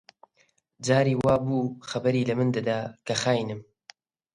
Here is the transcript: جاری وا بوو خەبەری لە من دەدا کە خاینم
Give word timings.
جاری 0.85 1.13
وا 1.23 1.35
بوو 1.45 1.61
خەبەری 1.89 2.27
لە 2.29 2.33
من 2.39 2.49
دەدا 2.55 2.79
کە 3.07 3.13
خاینم 3.21 3.59